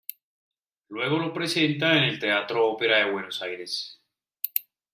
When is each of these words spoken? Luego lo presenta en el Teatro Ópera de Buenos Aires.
Luego 0.89 1.19
lo 1.19 1.31
presenta 1.31 1.95
en 1.95 2.05
el 2.05 2.17
Teatro 2.17 2.67
Ópera 2.71 2.97
de 3.05 3.11
Buenos 3.11 3.39
Aires. 3.43 4.01